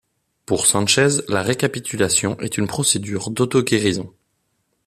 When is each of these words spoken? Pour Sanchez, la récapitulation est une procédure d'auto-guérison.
Pour 0.47 0.65
Sanchez, 0.65 1.09
la 1.27 1.43
récapitulation 1.43 2.35
est 2.39 2.57
une 2.57 2.65
procédure 2.65 3.29
d'auto-guérison. 3.29 4.11